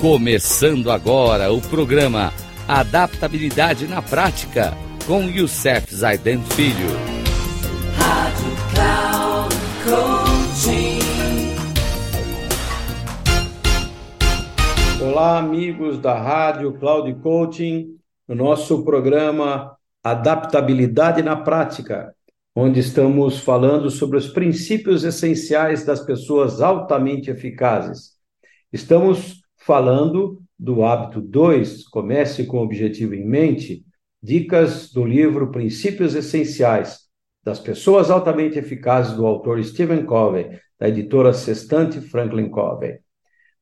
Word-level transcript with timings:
Começando 0.00 0.90
agora 0.90 1.52
o 1.52 1.60
programa 1.60 2.32
Adaptabilidade 2.66 3.86
na 3.86 4.00
Prática 4.00 4.72
com 5.06 5.24
Youssef 5.24 5.94
Zaiden 5.94 6.42
Filho. 6.42 6.88
Rádio 7.98 8.50
Cloud 8.72 9.54
Coaching. 9.84 11.00
Olá, 15.04 15.38
amigos 15.38 15.98
da 15.98 16.14
Rádio 16.14 16.72
Cloud 16.78 17.14
Coaching, 17.16 17.98
no 18.26 18.34
nosso 18.34 18.82
programa 18.82 19.76
Adaptabilidade 20.02 21.22
na 21.22 21.36
Prática, 21.36 22.14
onde 22.56 22.80
estamos 22.80 23.38
falando 23.38 23.90
sobre 23.90 24.16
os 24.16 24.28
princípios 24.28 25.04
essenciais 25.04 25.84
das 25.84 26.00
pessoas 26.00 26.62
altamente 26.62 27.30
eficazes. 27.30 28.12
Estamos 28.72 29.39
falando 29.60 30.42
do 30.58 30.84
hábito 30.84 31.20
2, 31.20 31.88
comece 31.88 32.44
com 32.46 32.58
o 32.58 32.62
objetivo 32.62 33.14
em 33.14 33.24
mente, 33.24 33.84
dicas 34.22 34.90
do 34.92 35.04
livro 35.04 35.50
Princípios 35.50 36.14
Essenciais 36.14 37.08
das 37.42 37.58
Pessoas 37.58 38.10
Altamente 38.10 38.58
Eficazes 38.58 39.14
do 39.14 39.26
autor 39.26 39.62
Stephen 39.62 40.04
Covey, 40.04 40.58
da 40.78 40.88
editora 40.88 41.32
Sextante 41.32 42.00
Franklin 42.00 42.50
Covey. 42.50 42.98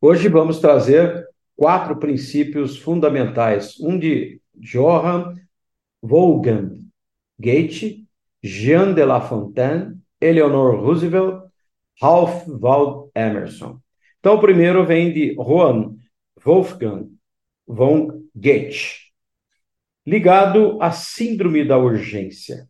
Hoje 0.00 0.28
vamos 0.28 0.58
trazer 0.60 1.26
quatro 1.56 1.96
princípios 1.96 2.78
fundamentais, 2.78 3.78
um 3.80 3.98
de 3.98 4.40
Johann 4.54 5.34
Wolfgang 6.02 6.78
Goethe, 7.38 8.04
Jean 8.42 8.94
de 8.94 9.04
La 9.04 9.20
Fontaine, 9.20 9.98
Eleanor 10.20 10.80
Roosevelt, 10.80 11.44
Ralph 12.00 12.46
Waldo 12.48 13.10
Emerson. 13.14 13.80
Então, 14.20 14.34
o 14.34 14.40
primeiro 14.40 14.84
vem 14.84 15.12
de 15.12 15.34
Johann 15.34 15.96
Wolfgang 16.44 17.08
von 17.66 18.22
Goethe, 18.34 19.12
ligado 20.06 20.80
à 20.82 20.90
síndrome 20.90 21.64
da 21.64 21.78
urgência. 21.78 22.68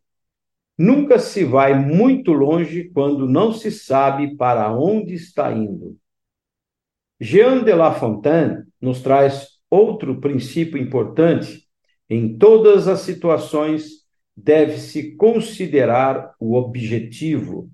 Nunca 0.76 1.18
se 1.18 1.44
vai 1.44 1.74
muito 1.74 2.32
longe 2.32 2.90
quando 2.90 3.28
não 3.28 3.52
se 3.52 3.70
sabe 3.70 4.36
para 4.36 4.72
onde 4.72 5.14
está 5.14 5.50
indo. 5.52 5.96
Jean 7.20 7.64
de 7.64 7.74
La 7.74 7.92
Fontaine 7.92 8.64
nos 8.80 9.02
traz 9.02 9.58
outro 9.70 10.20
princípio 10.20 10.78
importante. 10.78 11.66
Em 12.08 12.38
todas 12.38 12.86
as 12.86 13.00
situações, 13.00 14.06
deve-se 14.36 15.16
considerar 15.16 16.34
o 16.38 16.54
objetivo, 16.54 17.68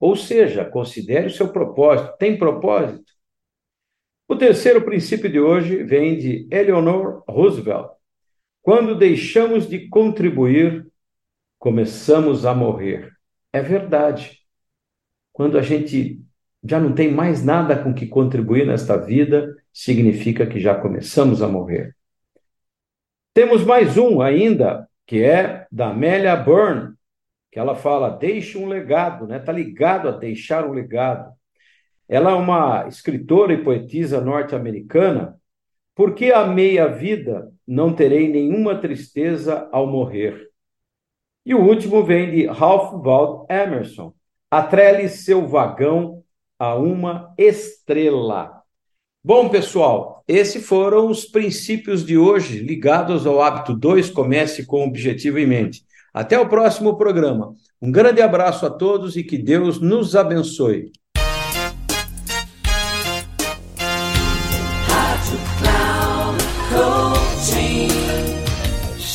ou 0.00 0.16
seja, 0.16 0.64
considere 0.64 1.26
o 1.26 1.30
seu 1.30 1.52
propósito. 1.52 2.16
Tem 2.18 2.38
propósito? 2.38 3.15
O 4.28 4.34
terceiro 4.34 4.82
princípio 4.82 5.30
de 5.30 5.38
hoje 5.38 5.84
vem 5.84 6.18
de 6.18 6.48
Eleanor 6.50 7.22
Roosevelt. 7.28 7.90
Quando 8.60 8.98
deixamos 8.98 9.68
de 9.68 9.88
contribuir, 9.88 10.84
começamos 11.58 12.44
a 12.44 12.52
morrer. 12.52 13.12
É 13.52 13.62
verdade. 13.62 14.40
Quando 15.32 15.56
a 15.56 15.62
gente 15.62 16.20
já 16.64 16.80
não 16.80 16.92
tem 16.92 17.12
mais 17.12 17.44
nada 17.44 17.80
com 17.80 17.94
que 17.94 18.06
contribuir 18.06 18.66
nesta 18.66 18.96
vida, 18.96 19.54
significa 19.72 20.44
que 20.44 20.58
já 20.58 20.74
começamos 20.74 21.40
a 21.40 21.46
morrer. 21.46 21.94
Temos 23.32 23.62
mais 23.62 23.96
um 23.96 24.20
ainda, 24.20 24.88
que 25.06 25.22
é 25.22 25.68
da 25.70 25.90
Amélia 25.90 26.34
Byrne, 26.34 26.94
que 27.52 27.60
ela 27.60 27.76
fala: 27.76 28.10
deixe 28.10 28.58
um 28.58 28.66
legado, 28.66 29.28
né? 29.28 29.36
Está 29.36 29.52
ligado 29.52 30.08
a 30.08 30.12
deixar 30.12 30.66
um 30.66 30.72
legado. 30.72 31.32
Ela 32.08 32.30
é 32.30 32.34
uma 32.34 32.86
escritora 32.88 33.52
e 33.52 33.62
poetisa 33.62 34.20
norte-americana. 34.20 35.40
Porque 35.94 36.26
amei 36.26 36.78
a 36.78 36.86
vida, 36.86 37.50
não 37.66 37.92
terei 37.92 38.28
nenhuma 38.28 38.78
tristeza 38.78 39.68
ao 39.72 39.86
morrer. 39.86 40.50
E 41.44 41.54
o 41.54 41.62
último 41.62 42.04
vem 42.04 42.30
de 42.30 42.46
Ralph 42.46 42.92
Waldo 43.04 43.46
Emerson. 43.48 44.12
Atrele 44.50 45.08
seu 45.08 45.46
vagão 45.46 46.22
a 46.58 46.74
uma 46.74 47.32
estrela. 47.38 48.62
Bom, 49.24 49.48
pessoal, 49.48 50.22
esses 50.28 50.64
foram 50.66 51.08
os 51.08 51.24
princípios 51.24 52.04
de 52.04 52.16
hoje 52.16 52.58
ligados 52.60 53.26
ao 53.26 53.40
hábito 53.40 53.74
2. 53.74 54.10
Comece 54.10 54.66
com 54.66 54.84
o 54.84 54.88
objetivo 54.88 55.38
em 55.38 55.46
mente. 55.46 55.84
Até 56.12 56.38
o 56.38 56.48
próximo 56.48 56.96
programa. 56.96 57.54
Um 57.80 57.90
grande 57.90 58.22
abraço 58.22 58.64
a 58.64 58.70
todos 58.70 59.16
e 59.16 59.24
que 59.24 59.36
Deus 59.36 59.80
nos 59.80 60.16
abençoe. 60.16 60.92